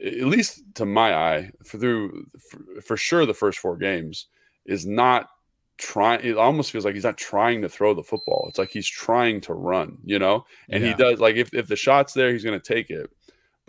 at 0.04 0.26
least 0.26 0.62
to 0.76 0.86
my 0.86 1.16
eye, 1.16 1.52
for 1.66 1.80
through 1.80 2.28
for, 2.50 2.82
for 2.82 2.98
sure 2.98 3.26
the 3.26 3.34
first 3.34 3.58
four 3.58 3.76
games 3.76 4.28
is 4.66 4.86
not 4.86 5.32
trying. 5.78 6.24
It 6.24 6.38
almost 6.38 6.72
feels 6.72 6.86
like 6.86 6.94
he's 6.94 7.04
not 7.04 7.18
trying 7.18 7.64
to 7.64 7.70
throw 7.70 7.96
the 7.96 8.04
football. 8.04 8.46
It's 8.48 8.60
like 8.60 8.70
he's 8.70 8.88
trying 8.88 9.42
to 9.42 9.56
run, 9.56 9.98
you 10.06 10.20
know. 10.20 10.46
And 10.70 10.84
yeah. 10.84 10.92
he 10.92 10.96
does 10.96 11.20
like 11.20 11.36
if 11.36 11.52
if 11.52 11.68
the 11.68 11.76
shot's 11.76 12.14
there, 12.14 12.32
he's 12.32 12.44
going 12.44 12.60
to 12.60 12.74
take 12.74 12.92
it. 12.92 13.10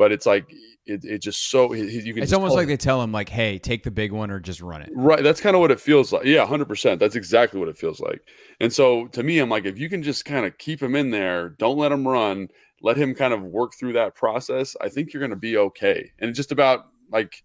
But 0.01 0.13
it's 0.13 0.25
like 0.25 0.51
it, 0.87 1.05
it 1.05 1.19
just 1.19 1.51
so 1.51 1.75
you 1.75 2.15
can. 2.15 2.23
It's 2.23 2.33
almost 2.33 2.55
like 2.55 2.69
they 2.69 2.79
tell 2.79 3.03
him 3.03 3.13
like, 3.13 3.29
"Hey, 3.29 3.59
take 3.59 3.83
the 3.83 3.91
big 3.91 4.13
one 4.13 4.31
or 4.31 4.41
just 4.41 4.63
run 4.63 4.81
it." 4.81 4.89
Right. 4.95 5.23
That's 5.23 5.43
kind 5.43 5.55
of 5.55 5.61
what 5.61 5.71
it 5.71 5.79
feels 5.79 6.11
like. 6.11 6.25
Yeah, 6.25 6.47
hundred 6.47 6.69
percent. 6.69 7.01
That's 7.01 7.17
exactly 7.17 7.61
what 7.61 7.69
it 7.69 7.77
feels 7.77 8.01
like. 8.01 8.23
And 8.61 8.73
so 8.73 9.09
to 9.09 9.23
me, 9.23 9.41
I'm 9.41 9.51
like, 9.51 9.67
if 9.67 9.79
you 9.79 9.91
can 9.91 10.03
just 10.03 10.25
kind 10.25 10.47
of 10.47 10.57
keep 10.57 10.83
him 10.83 10.97
in 10.97 11.11
there, 11.11 11.51
don't 11.51 11.77
let 11.77 11.93
him 11.93 12.09
run, 12.09 12.49
let 12.81 12.97
him 12.97 13.15
kind 13.15 13.35
of 13.35 13.43
work 13.43 13.75
through 13.79 13.93
that 13.93 14.15
process. 14.15 14.75
I 14.81 14.89
think 14.89 15.13
you're 15.13 15.21
going 15.21 15.33
to 15.33 15.37
be 15.37 15.59
okay. 15.59 16.13
And 16.19 16.35
just 16.35 16.51
about 16.51 16.87
like, 17.13 17.45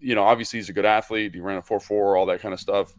you 0.00 0.14
know, 0.14 0.22
obviously 0.22 0.60
he's 0.60 0.70
a 0.70 0.72
good 0.72 0.86
athlete. 0.86 1.34
He 1.34 1.40
ran 1.40 1.58
a 1.58 1.62
four 1.62 1.78
four, 1.78 2.16
all 2.16 2.24
that 2.24 2.40
kind 2.40 2.54
of 2.54 2.60
stuff. 2.60 2.90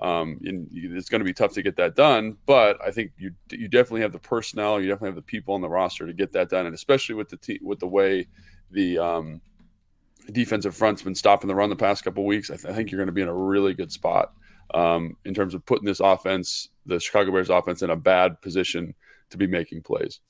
Um, 0.00 0.40
and 0.44 0.68
it's 0.72 1.10
going 1.10 1.18
to 1.18 1.26
be 1.26 1.34
tough 1.34 1.52
to 1.52 1.62
get 1.62 1.76
that 1.76 1.94
done, 1.94 2.38
but 2.46 2.78
I 2.82 2.90
think 2.90 3.12
you 3.18 3.32
you 3.50 3.68
definitely 3.68 4.00
have 4.00 4.12
the 4.12 4.18
personnel, 4.18 4.80
you 4.80 4.88
definitely 4.88 5.08
have 5.08 5.16
the 5.16 5.22
people 5.22 5.54
on 5.54 5.60
the 5.60 5.68
roster 5.68 6.06
to 6.06 6.14
get 6.14 6.32
that 6.32 6.48
done, 6.48 6.64
and 6.64 6.74
especially 6.74 7.16
with 7.16 7.28
the 7.28 7.36
te- 7.36 7.60
with 7.62 7.80
the 7.80 7.86
way 7.86 8.26
the 8.70 8.98
um, 8.98 9.42
defensive 10.32 10.74
front's 10.74 11.02
been 11.02 11.14
stopping 11.14 11.48
the 11.48 11.54
run 11.54 11.68
the 11.68 11.76
past 11.76 12.02
couple 12.02 12.24
weeks, 12.24 12.50
I, 12.50 12.56
th- 12.56 12.72
I, 12.72 12.74
think 12.74 12.90
you're 12.90 12.98
going 12.98 13.08
to 13.08 13.12
be 13.12 13.20
in 13.20 13.28
a 13.28 13.34
really 13.34 13.74
good 13.74 13.92
spot 13.92 14.32
um, 14.72 15.16
in 15.24 15.34
terms 15.34 15.54
of 15.54 15.66
putting 15.66 15.86
this 15.86 16.00
offense, 16.00 16.68
the 16.86 16.98
Chicago 16.98 17.32
Bears 17.32 17.50
offense, 17.50 17.82
in 17.82 17.90
a 17.90 17.96
bad 17.96 18.40
position 18.40 18.94
to 19.30 19.36
be 19.36 19.46
making 19.46 19.82
plays. 19.82 20.20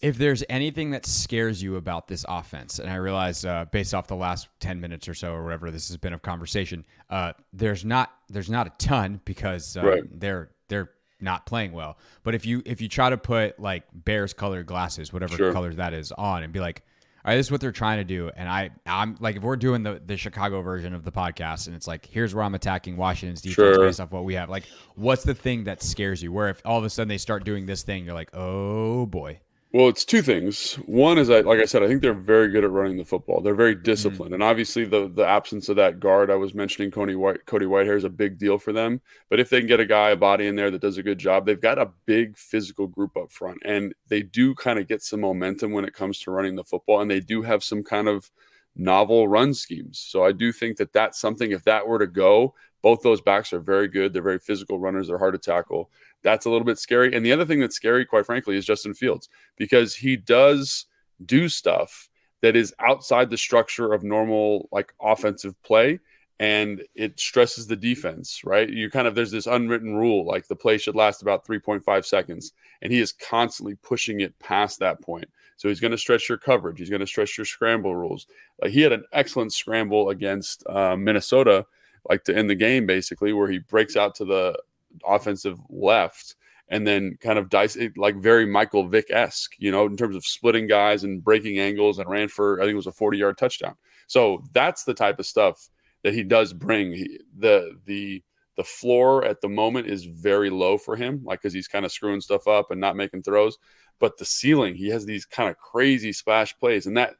If 0.00 0.16
there's 0.16 0.42
anything 0.48 0.92
that 0.92 1.04
scares 1.04 1.62
you 1.62 1.76
about 1.76 2.08
this 2.08 2.24
offense, 2.28 2.78
and 2.78 2.90
I 2.90 2.96
realize 2.96 3.44
uh, 3.44 3.66
based 3.70 3.94
off 3.94 4.06
the 4.06 4.16
last 4.16 4.48
ten 4.58 4.80
minutes 4.80 5.08
or 5.08 5.14
so 5.14 5.32
or 5.34 5.44
whatever 5.44 5.70
this 5.70 5.88
has 5.88 5.96
been 5.98 6.12
of 6.12 6.22
conversation, 6.22 6.86
uh, 7.10 7.32
there's 7.52 7.84
not 7.84 8.10
there's 8.28 8.48
not 8.50 8.66
a 8.66 8.72
ton 8.78 9.20
because 9.24 9.76
uh, 9.76 9.84
right. 9.84 10.20
they're 10.20 10.50
they're 10.68 10.90
not 11.20 11.44
playing 11.44 11.72
well. 11.72 11.98
But 12.22 12.34
if 12.34 12.46
you 12.46 12.62
if 12.64 12.80
you 12.80 12.88
try 12.88 13.10
to 13.10 13.18
put 13.18 13.60
like 13.60 13.84
Bears 13.92 14.32
colored 14.32 14.66
glasses, 14.66 15.12
whatever 15.12 15.36
sure. 15.36 15.52
color 15.52 15.74
that 15.74 15.92
is, 15.92 16.12
on 16.12 16.42
and 16.42 16.52
be 16.52 16.60
like, 16.60 16.82
all 17.22 17.30
right, 17.30 17.36
this 17.36 17.46
is 17.46 17.52
what 17.52 17.60
they're 17.60 17.70
trying 17.70 17.98
to 17.98 18.04
do. 18.04 18.30
And 18.34 18.48
I, 18.48 18.70
I'm 18.86 19.16
like, 19.20 19.36
if 19.36 19.42
we're 19.42 19.56
doing 19.56 19.82
the, 19.82 20.00
the 20.04 20.16
Chicago 20.16 20.62
version 20.62 20.94
of 20.94 21.04
the 21.04 21.12
podcast 21.12 21.66
and 21.66 21.76
it's 21.76 21.86
like, 21.86 22.06
here's 22.06 22.34
where 22.34 22.42
I'm 22.42 22.54
attacking 22.54 22.96
Washington's 22.96 23.42
defense 23.42 23.76
sure. 23.76 23.86
based 23.86 24.00
off 24.00 24.10
what 24.10 24.24
we 24.24 24.32
have. 24.34 24.48
Like, 24.48 24.64
what's 24.94 25.22
the 25.22 25.34
thing 25.34 25.64
that 25.64 25.82
scares 25.82 26.22
you? 26.22 26.32
Where 26.32 26.48
if 26.48 26.62
all 26.64 26.78
of 26.78 26.84
a 26.84 26.88
sudden 26.88 27.08
they 27.08 27.18
start 27.18 27.44
doing 27.44 27.66
this 27.66 27.82
thing, 27.82 28.06
you're 28.06 28.14
like, 28.14 28.34
oh 28.34 29.04
boy. 29.04 29.38
Well, 29.72 29.88
it's 29.88 30.04
two 30.04 30.20
things. 30.20 30.74
One 30.86 31.16
is 31.16 31.28
that, 31.28 31.46
like 31.46 31.60
I 31.60 31.64
said, 31.64 31.84
I 31.84 31.86
think 31.86 32.02
they're 32.02 32.12
very 32.12 32.48
good 32.48 32.64
at 32.64 32.72
running 32.72 32.96
the 32.96 33.04
football. 33.04 33.40
They're 33.40 33.54
very 33.54 33.76
disciplined, 33.76 34.32
mm-hmm. 34.32 34.34
and 34.34 34.42
obviously 34.42 34.84
the 34.84 35.08
the 35.08 35.24
absence 35.24 35.68
of 35.68 35.76
that 35.76 36.00
guard 36.00 36.28
I 36.28 36.34
was 36.34 36.54
mentioning, 36.54 36.90
Cody 36.90 37.14
White, 37.14 37.46
Cody 37.46 37.66
Whitehair, 37.66 37.96
is 37.96 38.02
a 38.02 38.10
big 38.10 38.36
deal 38.36 38.58
for 38.58 38.72
them. 38.72 39.00
But 39.28 39.38
if 39.38 39.48
they 39.48 39.60
can 39.60 39.68
get 39.68 39.78
a 39.78 39.86
guy, 39.86 40.10
a 40.10 40.16
body 40.16 40.48
in 40.48 40.56
there 40.56 40.72
that 40.72 40.80
does 40.80 40.98
a 40.98 41.04
good 41.04 41.18
job, 41.18 41.46
they've 41.46 41.60
got 41.60 41.78
a 41.78 41.90
big 42.04 42.36
physical 42.36 42.88
group 42.88 43.16
up 43.16 43.30
front, 43.30 43.58
and 43.64 43.94
they 44.08 44.22
do 44.22 44.56
kind 44.56 44.80
of 44.80 44.88
get 44.88 45.02
some 45.02 45.20
momentum 45.20 45.70
when 45.70 45.84
it 45.84 45.94
comes 45.94 46.18
to 46.20 46.32
running 46.32 46.56
the 46.56 46.64
football, 46.64 47.00
and 47.00 47.10
they 47.10 47.20
do 47.20 47.42
have 47.42 47.62
some 47.62 47.84
kind 47.84 48.08
of 48.08 48.28
novel 48.74 49.28
run 49.28 49.54
schemes. 49.54 50.00
So 50.00 50.24
I 50.24 50.32
do 50.32 50.50
think 50.50 50.78
that 50.78 50.92
that's 50.92 51.20
something. 51.20 51.52
If 51.52 51.62
that 51.64 51.86
were 51.86 52.00
to 52.00 52.08
go, 52.08 52.54
both 52.82 53.02
those 53.02 53.20
backs 53.20 53.52
are 53.52 53.60
very 53.60 53.86
good. 53.86 54.12
They're 54.12 54.22
very 54.22 54.38
physical 54.40 54.80
runners. 54.80 55.06
They're 55.06 55.18
hard 55.18 55.34
to 55.34 55.38
tackle 55.38 55.90
that's 56.22 56.46
a 56.46 56.50
little 56.50 56.64
bit 56.64 56.78
scary. 56.78 57.14
And 57.14 57.24
the 57.24 57.32
other 57.32 57.44
thing 57.44 57.60
that's 57.60 57.76
scary, 57.76 58.04
quite 58.04 58.26
frankly, 58.26 58.56
is 58.56 58.66
Justin 58.66 58.94
Fields 58.94 59.28
because 59.56 59.94
he 59.94 60.16
does 60.16 60.86
do 61.24 61.48
stuff 61.48 62.08
that 62.42 62.56
is 62.56 62.74
outside 62.78 63.30
the 63.30 63.36
structure 63.36 63.92
of 63.92 64.02
normal 64.02 64.68
like 64.72 64.92
offensive 65.00 65.60
play 65.62 65.98
and 66.38 66.82
it 66.94 67.20
stresses 67.20 67.66
the 67.66 67.76
defense, 67.76 68.40
right? 68.44 68.70
You 68.70 68.88
kind 68.90 69.06
of 69.06 69.14
there's 69.14 69.30
this 69.30 69.46
unwritten 69.46 69.94
rule 69.94 70.24
like 70.24 70.48
the 70.48 70.56
play 70.56 70.78
should 70.78 70.94
last 70.94 71.20
about 71.20 71.46
3.5 71.46 72.04
seconds 72.06 72.52
and 72.80 72.90
he 72.90 72.98
is 72.98 73.12
constantly 73.12 73.74
pushing 73.82 74.20
it 74.20 74.38
past 74.38 74.78
that 74.78 75.02
point. 75.02 75.28
So 75.58 75.68
he's 75.68 75.80
going 75.80 75.90
to 75.90 75.98
stretch 75.98 76.30
your 76.30 76.38
coverage, 76.38 76.78
he's 76.78 76.88
going 76.88 77.00
to 77.00 77.06
stretch 77.06 77.36
your 77.36 77.44
scramble 77.44 77.94
rules. 77.94 78.26
Like 78.62 78.70
he 78.70 78.80
had 78.80 78.92
an 78.92 79.04
excellent 79.12 79.52
scramble 79.52 80.08
against 80.08 80.66
uh, 80.66 80.96
Minnesota 80.96 81.66
like 82.08 82.24
to 82.24 82.34
end 82.34 82.48
the 82.48 82.54
game 82.54 82.86
basically 82.86 83.34
where 83.34 83.50
he 83.50 83.58
breaks 83.58 83.94
out 83.94 84.14
to 84.14 84.24
the 84.24 84.58
offensive 85.06 85.58
left 85.68 86.36
and 86.68 86.86
then 86.86 87.18
kind 87.20 87.38
of 87.38 87.50
dice 87.50 87.76
it 87.76 87.98
like 87.98 88.16
very 88.16 88.46
Michael 88.46 88.86
Vick 88.86 89.10
esque, 89.10 89.54
you 89.58 89.70
know, 89.70 89.86
in 89.86 89.96
terms 89.96 90.14
of 90.14 90.24
splitting 90.24 90.66
guys 90.66 91.02
and 91.04 91.22
breaking 91.22 91.58
angles 91.58 91.98
and 91.98 92.08
ran 92.08 92.28
for 92.28 92.60
I 92.60 92.64
think 92.64 92.72
it 92.72 92.76
was 92.76 92.86
a 92.86 92.92
40 92.92 93.18
yard 93.18 93.38
touchdown. 93.38 93.74
So 94.06 94.44
that's 94.52 94.84
the 94.84 94.94
type 94.94 95.18
of 95.18 95.26
stuff 95.26 95.68
that 96.02 96.14
he 96.14 96.22
does 96.22 96.52
bring. 96.52 96.92
He, 96.92 97.20
the 97.36 97.76
the 97.84 98.22
the 98.56 98.64
floor 98.64 99.24
at 99.24 99.40
the 99.40 99.48
moment 99.48 99.88
is 99.88 100.04
very 100.04 100.50
low 100.50 100.78
for 100.78 100.96
him, 100.96 101.22
like 101.24 101.40
because 101.40 101.52
he's 101.52 101.68
kind 101.68 101.84
of 101.84 101.92
screwing 101.92 102.20
stuff 102.20 102.46
up 102.46 102.70
and 102.70 102.80
not 102.80 102.96
making 102.96 103.22
throws. 103.22 103.58
But 103.98 104.16
the 104.18 104.24
ceiling, 104.24 104.74
he 104.74 104.88
has 104.88 105.04
these 105.04 105.26
kind 105.26 105.50
of 105.50 105.56
crazy 105.58 106.12
splash 106.12 106.56
plays, 106.58 106.86
and 106.86 106.96
that 106.96 107.14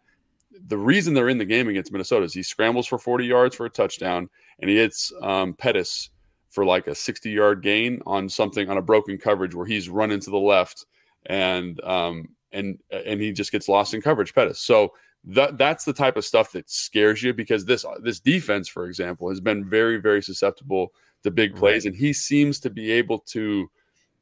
the 0.66 0.78
reason 0.78 1.14
they're 1.14 1.28
in 1.28 1.38
the 1.38 1.44
game 1.44 1.68
against 1.68 1.92
Minnesota 1.92 2.24
is 2.24 2.34
he 2.34 2.42
scrambles 2.42 2.86
for 2.86 2.98
40 2.98 3.24
yards 3.24 3.56
for 3.56 3.66
a 3.66 3.70
touchdown, 3.70 4.28
and 4.58 4.70
he 4.70 4.76
hits 4.76 5.12
um, 5.22 5.54
Pettis 5.54 6.10
for 6.50 6.64
like 6.64 6.86
a 6.86 6.94
60 6.94 7.30
yard 7.30 7.62
gain 7.62 8.02
on 8.06 8.28
something 8.28 8.68
on 8.68 8.76
a 8.76 8.82
broken 8.82 9.16
coverage 9.18 9.54
where 9.54 9.66
he's 9.66 9.88
running 9.88 10.20
to 10.20 10.30
the 10.30 10.38
left 10.38 10.86
and 11.26 11.82
um 11.84 12.28
and 12.52 12.78
and 12.90 13.20
he 13.20 13.32
just 13.32 13.52
gets 13.52 13.68
lost 13.68 13.94
in 13.94 14.02
coverage 14.02 14.34
Pettis. 14.34 14.60
So 14.60 14.92
that 15.24 15.58
that's 15.58 15.84
the 15.84 15.92
type 15.92 16.16
of 16.16 16.24
stuff 16.24 16.52
that 16.52 16.70
scares 16.70 17.22
you 17.22 17.32
because 17.32 17.64
this 17.64 17.84
this 18.02 18.20
defense, 18.20 18.68
for 18.68 18.86
example, 18.86 19.28
has 19.28 19.40
been 19.40 19.68
very 19.68 19.98
very 19.98 20.22
susceptible 20.22 20.92
to 21.22 21.30
big 21.30 21.54
plays, 21.54 21.84
right. 21.84 21.92
and 21.92 21.96
he 21.96 22.12
seems 22.12 22.58
to 22.60 22.70
be 22.70 22.90
able 22.90 23.18
to, 23.18 23.70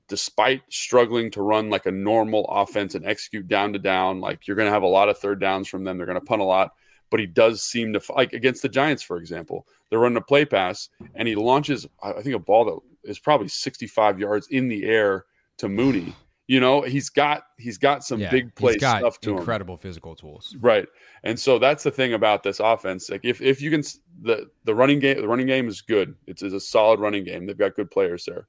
despite 0.08 0.62
struggling 0.68 1.30
to 1.30 1.42
run 1.42 1.70
like 1.70 1.86
a 1.86 1.92
normal 1.92 2.44
offense 2.46 2.96
and 2.96 3.06
execute 3.06 3.46
down 3.46 3.72
to 3.72 3.78
down, 3.78 4.20
like 4.20 4.46
you're 4.46 4.56
going 4.56 4.66
to 4.66 4.72
have 4.72 4.82
a 4.82 4.86
lot 4.86 5.08
of 5.08 5.16
third 5.16 5.40
downs 5.40 5.68
from 5.68 5.84
them. 5.84 5.96
They're 5.96 6.06
going 6.06 6.18
to 6.18 6.24
punt 6.24 6.42
a 6.42 6.44
lot 6.44 6.72
but 7.10 7.20
he 7.20 7.26
does 7.26 7.62
seem 7.62 7.92
to 7.92 8.00
like 8.14 8.32
against 8.32 8.62
the 8.62 8.68
Giants, 8.68 9.02
for 9.02 9.16
example. 9.16 9.66
They're 9.90 9.98
running 9.98 10.18
a 10.18 10.22
play 10.22 10.44
pass, 10.44 10.88
and 11.14 11.26
he 11.26 11.34
launches, 11.34 11.86
I 12.02 12.20
think, 12.20 12.34
a 12.34 12.38
ball 12.38 12.64
that 12.66 13.10
is 13.10 13.18
probably 13.18 13.48
65 13.48 14.20
yards 14.20 14.48
in 14.48 14.68
the 14.68 14.84
air 14.84 15.24
to 15.58 15.68
Mooney. 15.68 16.14
You 16.46 16.60
know, 16.60 16.80
he's 16.80 17.10
got 17.10 17.42
he's 17.58 17.76
got 17.76 18.04
some 18.04 18.20
yeah, 18.20 18.30
big 18.30 18.54
play 18.54 18.78
stuff 18.78 19.20
to 19.20 19.30
incredible 19.30 19.30
him. 19.30 19.38
Incredible 19.38 19.76
physical 19.76 20.16
tools, 20.16 20.56
right? 20.60 20.86
And 21.22 21.38
so 21.38 21.58
that's 21.58 21.84
the 21.84 21.90
thing 21.90 22.14
about 22.14 22.42
this 22.42 22.58
offense. 22.58 23.10
Like 23.10 23.20
if 23.22 23.42
if 23.42 23.60
you 23.60 23.70
can 23.70 23.82
the 24.22 24.48
the 24.64 24.74
running 24.74 24.98
game 24.98 25.20
the 25.20 25.28
running 25.28 25.46
game 25.46 25.68
is 25.68 25.82
good. 25.82 26.14
It's, 26.26 26.42
it's 26.42 26.54
a 26.54 26.60
solid 26.60 27.00
running 27.00 27.24
game. 27.24 27.44
They've 27.46 27.58
got 27.58 27.74
good 27.74 27.90
players 27.90 28.24
there. 28.24 28.48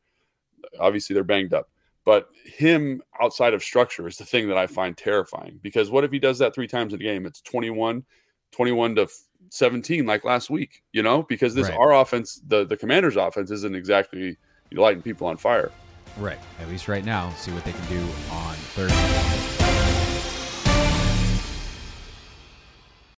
Obviously, 0.80 1.14
they're 1.14 1.26
banged 1.26 1.54
up. 1.54 1.70
But 2.06 2.30
him 2.46 3.02
outside 3.22 3.54
of 3.54 3.62
structure 3.62 4.08
is 4.08 4.18
the 4.18 4.26
thing 4.26 4.48
that 4.48 4.58
I 4.58 4.66
find 4.66 4.96
terrifying 4.96 5.60
because 5.62 5.92
what 5.92 6.06
if 6.06 6.12
he 6.12 6.20
does 6.20 6.40
that 6.40 6.56
three 6.56 6.68
times 6.68 6.94
in 6.94 7.02
a 7.02 7.04
game? 7.04 7.26
It's 7.26 7.42
21, 7.42 8.04
21 8.52 8.96
to 8.96 9.08
17 9.50 10.06
like 10.06 10.24
last 10.24 10.50
week, 10.50 10.84
you 10.92 11.04
know, 11.04 11.24
because 11.24 11.54
this 11.56 11.70
right. 11.70 11.78
our 11.78 11.94
offense, 11.94 12.42
the 12.48 12.66
the 12.66 12.78
commander's 12.78 13.16
offense 13.16 13.52
isn't 13.52 13.76
exactly 13.76 14.38
lighting 14.72 15.02
people 15.02 15.28
on 15.28 15.38
fire. 15.38 15.72
Right. 16.18 16.40
At 16.60 16.70
least 16.70 16.88
right 16.88 17.06
now, 17.06 17.32
see 17.34 17.52
what 17.52 17.64
they 17.66 17.72
can 17.72 17.86
do 17.88 18.02
on 18.32 18.56
Thursday. 18.76 19.59